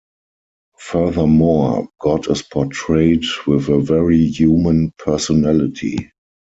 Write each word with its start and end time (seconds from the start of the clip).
Furthermore, 0.79 1.87
God 1.99 2.27
is 2.31 2.41
portrayed 2.41 3.23
with 3.45 3.69
a 3.69 3.77
very 3.79 4.25
human 4.25 4.93
personality. 4.97 6.11